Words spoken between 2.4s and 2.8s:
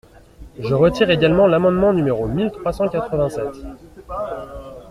trois